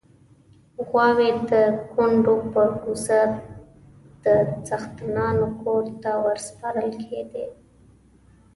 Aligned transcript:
غواوې 0.87 1.29
د 1.49 1.51
کونډو 1.93 2.35
پر 2.53 2.69
کوڅه 2.81 3.21
د 4.23 4.25
څښتنانو 4.67 5.47
کور 5.61 5.83
ته 6.01 6.11
ورسپارل 6.25 6.91
کېدې. 7.05 7.45